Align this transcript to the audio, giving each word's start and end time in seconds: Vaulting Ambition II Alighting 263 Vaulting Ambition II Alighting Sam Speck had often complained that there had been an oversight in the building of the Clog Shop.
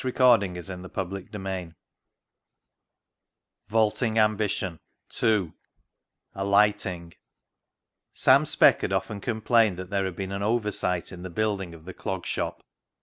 Vaulting 0.03 0.47
Ambition 0.57 0.57
II 0.57 0.89
Alighting 0.97 1.29
263 1.29 1.75
Vaulting 3.67 4.17
Ambition 4.17 4.79
II 5.21 5.53
Alighting 6.33 7.13
Sam 8.11 8.43
Speck 8.47 8.81
had 8.81 8.91
often 8.91 9.21
complained 9.21 9.77
that 9.77 9.91
there 9.91 10.05
had 10.05 10.15
been 10.15 10.31
an 10.31 10.41
oversight 10.41 11.11
in 11.11 11.21
the 11.21 11.29
building 11.29 11.75
of 11.75 11.85
the 11.85 11.93
Clog 11.93 12.25
Shop. 12.25 12.63